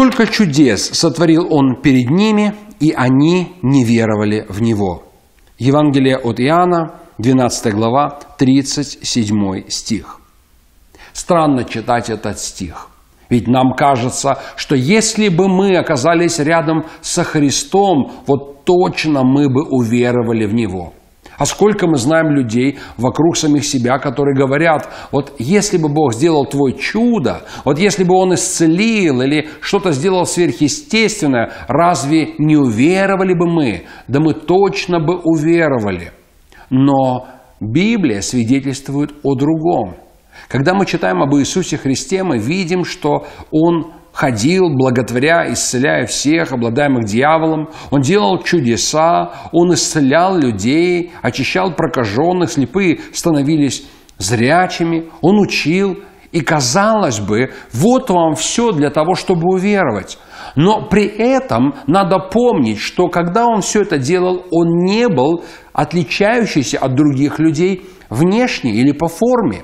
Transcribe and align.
Столько 0.00 0.26
чудес 0.26 0.92
сотворил 0.94 1.52
Он 1.52 1.82
перед 1.82 2.08
ними, 2.08 2.54
и 2.80 2.90
они 2.90 3.52
не 3.60 3.84
веровали 3.84 4.46
в 4.48 4.62
Него. 4.62 5.02
Евангелие 5.58 6.16
от 6.16 6.40
Иоанна, 6.40 6.94
12 7.18 7.74
глава, 7.74 8.18
37 8.38 9.68
стих. 9.68 10.18
Странно 11.12 11.64
читать 11.64 12.08
этот 12.08 12.38
стих. 12.38 12.88
Ведь 13.28 13.46
нам 13.46 13.74
кажется, 13.74 14.38
что 14.56 14.74
если 14.74 15.28
бы 15.28 15.48
мы 15.48 15.76
оказались 15.76 16.38
рядом 16.38 16.86
со 17.02 17.22
Христом, 17.22 18.10
вот 18.26 18.64
точно 18.64 19.22
мы 19.22 19.50
бы 19.50 19.68
уверовали 19.68 20.46
в 20.46 20.54
Него– 20.54 20.94
а 21.40 21.46
сколько 21.46 21.86
мы 21.86 21.96
знаем 21.96 22.32
людей 22.32 22.78
вокруг 22.98 23.34
самих 23.34 23.64
себя, 23.64 23.98
которые 23.98 24.36
говорят, 24.36 24.90
вот 25.10 25.32
если 25.38 25.78
бы 25.78 25.88
Бог 25.88 26.12
сделал 26.12 26.44
твой 26.44 26.74
чудо, 26.74 27.44
вот 27.64 27.78
если 27.78 28.04
бы 28.04 28.14
Он 28.14 28.34
исцелил 28.34 29.22
или 29.22 29.48
что-то 29.62 29.92
сделал 29.92 30.26
сверхъестественное, 30.26 31.50
разве 31.66 32.34
не 32.36 32.58
уверовали 32.58 33.32
бы 33.32 33.50
мы? 33.50 33.84
Да 34.06 34.20
мы 34.20 34.34
точно 34.34 35.00
бы 35.00 35.18
уверовали. 35.24 36.12
Но 36.68 37.26
Библия 37.58 38.20
свидетельствует 38.20 39.14
о 39.22 39.34
другом. 39.34 39.96
Когда 40.46 40.74
мы 40.74 40.84
читаем 40.84 41.22
об 41.22 41.34
Иисусе 41.36 41.78
Христе, 41.78 42.22
мы 42.22 42.36
видим, 42.36 42.84
что 42.84 43.26
Он 43.50 43.94
ходил, 44.20 44.68
благотворя, 44.68 45.50
исцеляя 45.50 46.04
всех, 46.04 46.52
обладаемых 46.52 47.06
дьяволом. 47.06 47.70
Он 47.90 48.02
делал 48.02 48.42
чудеса, 48.42 49.32
он 49.50 49.72
исцелял 49.72 50.36
людей, 50.36 51.12
очищал 51.22 51.72
прокаженных, 51.72 52.50
слепые 52.50 53.00
становились 53.14 53.86
зрячими, 54.18 55.08
он 55.22 55.38
учил. 55.40 56.00
И 56.32 56.42
казалось 56.42 57.18
бы, 57.18 57.50
вот 57.72 58.10
вам 58.10 58.34
все 58.34 58.72
для 58.72 58.90
того, 58.90 59.14
чтобы 59.14 59.52
уверовать. 59.52 60.18
Но 60.54 60.86
при 60.88 61.06
этом 61.06 61.74
надо 61.86 62.18
помнить, 62.18 62.78
что 62.78 63.08
когда 63.08 63.46
он 63.46 63.62
все 63.62 63.82
это 63.82 63.96
делал, 63.98 64.44
он 64.52 64.84
не 64.84 65.08
был 65.08 65.44
отличающийся 65.72 66.78
от 66.78 66.94
других 66.94 67.38
людей 67.38 67.86
внешне 68.10 68.72
или 68.72 68.92
по 68.92 69.08
форме. 69.08 69.62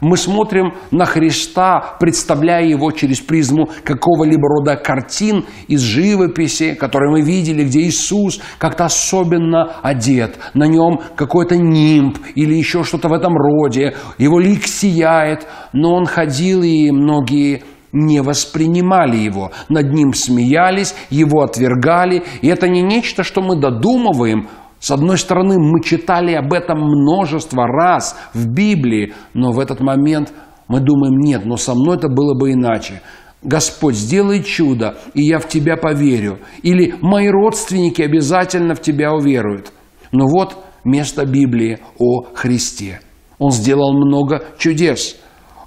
Мы 0.00 0.16
смотрим 0.16 0.74
на 0.90 1.04
Христа, 1.04 1.96
представляя 2.00 2.64
Его 2.64 2.90
через 2.92 3.20
призму 3.20 3.68
какого-либо 3.84 4.48
рода 4.48 4.76
картин 4.76 5.44
из 5.68 5.80
живописи, 5.80 6.74
которые 6.74 7.10
мы 7.10 7.22
видели, 7.22 7.64
где 7.64 7.80
Иисус 7.80 8.40
как-то 8.58 8.84
особенно 8.84 9.76
одет. 9.82 10.38
На 10.54 10.66
нем 10.66 11.00
какой-то 11.16 11.56
нимб 11.56 12.18
или 12.34 12.54
еще 12.54 12.84
что-то 12.84 13.08
в 13.08 13.12
этом 13.12 13.34
роде. 13.36 13.94
Его 14.18 14.38
лик 14.40 14.66
сияет, 14.66 15.46
но 15.72 15.94
Он 15.94 16.06
ходил, 16.06 16.62
и 16.62 16.90
многие 16.90 17.62
не 17.94 18.20
воспринимали 18.20 19.16
его, 19.16 19.52
над 19.68 19.92
ним 19.92 20.12
смеялись, 20.12 20.94
его 21.10 21.42
отвергали. 21.42 22.24
И 22.42 22.48
это 22.48 22.68
не 22.68 22.82
нечто, 22.82 23.22
что 23.22 23.40
мы 23.40 23.56
додумываем, 23.56 24.48
с 24.84 24.90
одной 24.90 25.16
стороны, 25.16 25.58
мы 25.58 25.82
читали 25.82 26.34
об 26.34 26.52
этом 26.52 26.78
множество 26.78 27.66
раз 27.66 28.18
в 28.34 28.48
Библии, 28.48 29.14
но 29.32 29.50
в 29.50 29.58
этот 29.58 29.80
момент 29.80 30.34
мы 30.68 30.80
думаем, 30.80 31.20
нет, 31.20 31.46
но 31.46 31.56
со 31.56 31.74
мной 31.74 31.96
это 31.96 32.08
было 32.08 32.38
бы 32.38 32.52
иначе. 32.52 33.00
Господь, 33.42 33.94
сделай 33.94 34.42
чудо, 34.42 34.98
и 35.14 35.22
я 35.22 35.38
в 35.38 35.48
Тебя 35.48 35.78
поверю. 35.78 36.40
Или 36.62 36.96
мои 37.00 37.28
родственники 37.30 38.02
обязательно 38.02 38.74
в 38.74 38.82
Тебя 38.82 39.14
уверуют. 39.14 39.72
Но 40.12 40.26
вот 40.26 40.62
место 40.84 41.24
Библии 41.24 41.78
о 41.98 42.24
Христе. 42.34 43.00
Он 43.38 43.52
сделал 43.52 43.94
много 43.94 44.44
чудес. 44.58 45.16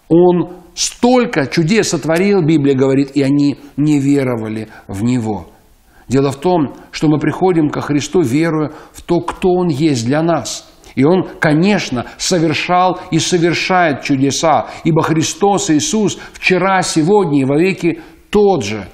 Он 0.09 0.57
столько 0.75 1.47
чудес 1.47 1.89
сотворил, 1.89 2.45
Библия 2.45 2.75
говорит, 2.75 3.13
и 3.15 3.23
они 3.23 3.57
не 3.77 3.99
веровали 3.99 4.67
в 4.87 5.03
Него. 5.03 5.47
Дело 6.07 6.31
в 6.31 6.37
том, 6.37 6.73
что 6.91 7.09
мы 7.09 7.19
приходим 7.19 7.69
ко 7.69 7.81
Христу, 7.81 8.21
веруя 8.21 8.71
в 8.93 9.01
то, 9.01 9.19
кто 9.19 9.49
Он 9.49 9.67
есть 9.67 10.05
для 10.05 10.21
нас. 10.21 10.69
И 10.95 11.03
Он, 11.03 11.27
конечно, 11.39 12.05
совершал 12.17 12.99
и 13.11 13.19
совершает 13.19 14.03
чудеса, 14.03 14.67
ибо 14.83 15.03
Христос 15.03 15.69
Иисус 15.69 16.17
вчера, 16.33 16.81
сегодня 16.81 17.41
и 17.41 17.45
вовеки 17.45 18.01
тот 18.29 18.63
же. 18.63 18.87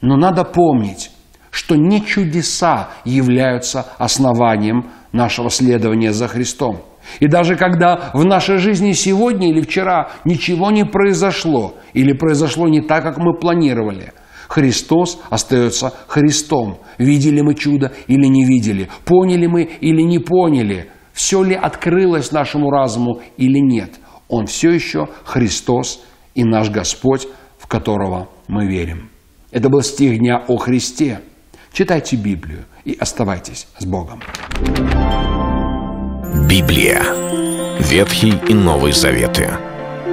Но 0.00 0.16
надо 0.16 0.44
помнить, 0.44 1.10
что 1.50 1.76
не 1.76 2.04
чудеса 2.04 2.90
являются 3.04 3.86
основанием 3.98 4.90
нашего 5.12 5.50
следования 5.50 6.12
за 6.12 6.28
Христом. 6.28 6.80
И 7.20 7.28
даже 7.28 7.56
когда 7.56 8.10
в 8.12 8.24
нашей 8.24 8.58
жизни 8.58 8.92
сегодня 8.92 9.48
или 9.48 9.62
вчера 9.62 10.10
ничего 10.24 10.70
не 10.70 10.84
произошло, 10.84 11.74
или 11.94 12.12
произошло 12.12 12.68
не 12.68 12.82
так, 12.82 13.04
как 13.04 13.16
мы 13.16 13.38
планировали– 13.38 14.12
Христос 14.48 15.20
остается 15.30 15.92
Христом. 16.08 16.78
Видели 16.96 17.40
мы 17.42 17.54
чудо 17.54 17.92
или 18.08 18.26
не 18.26 18.44
видели? 18.44 18.88
Поняли 19.04 19.46
мы 19.46 19.62
или 19.62 20.02
не 20.02 20.18
поняли? 20.18 20.90
Все 21.12 21.42
ли 21.42 21.54
открылось 21.54 22.32
нашему 22.32 22.70
разуму 22.70 23.20
или 23.36 23.58
нет? 23.58 23.92
Он 24.28 24.46
все 24.46 24.70
еще 24.70 25.08
Христос 25.24 26.02
и 26.34 26.44
наш 26.44 26.70
Господь, 26.70 27.28
в 27.58 27.66
которого 27.66 28.28
мы 28.48 28.66
верим. 28.66 29.10
Это 29.50 29.68
был 29.68 29.82
стих 29.82 30.18
дня 30.18 30.44
о 30.48 30.56
Христе. 30.56 31.20
Читайте 31.72 32.16
Библию 32.16 32.64
и 32.84 32.96
оставайтесь 32.98 33.66
с 33.78 33.84
Богом. 33.84 34.20
Библия. 36.48 37.02
Ветхий 37.80 38.34
и 38.48 38.54
Новый 38.54 38.92
Заветы. 38.92 39.67